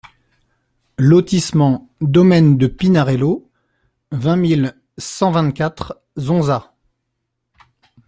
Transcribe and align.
Lotissement 0.97 1.87
Domaine 2.01 2.57
de 2.57 2.65
Pinarello, 2.65 3.51
vingt 4.11 4.35
mille 4.35 4.75
cent 4.97 5.29
vingt-quatre 5.29 6.01
Zonza 6.17 6.73